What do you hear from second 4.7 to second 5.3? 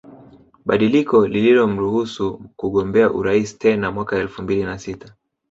sita